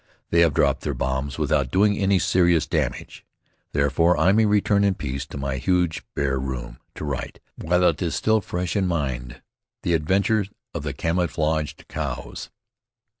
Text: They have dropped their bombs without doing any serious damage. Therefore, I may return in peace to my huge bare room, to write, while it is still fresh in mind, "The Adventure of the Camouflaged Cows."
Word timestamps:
They 0.31 0.39
have 0.39 0.55
dropped 0.55 0.81
their 0.81 0.95
bombs 0.95 1.37
without 1.37 1.69
doing 1.69 1.95
any 1.95 2.17
serious 2.17 2.65
damage. 2.65 3.23
Therefore, 3.71 4.17
I 4.17 4.31
may 4.31 4.47
return 4.47 4.83
in 4.83 4.95
peace 4.95 5.27
to 5.27 5.37
my 5.37 5.57
huge 5.57 6.01
bare 6.15 6.39
room, 6.39 6.79
to 6.95 7.05
write, 7.05 7.39
while 7.55 7.83
it 7.83 8.01
is 8.01 8.15
still 8.15 8.41
fresh 8.41 8.75
in 8.75 8.87
mind, 8.87 9.43
"The 9.83 9.93
Adventure 9.93 10.45
of 10.73 10.81
the 10.81 10.93
Camouflaged 10.93 11.87
Cows." 11.87 12.49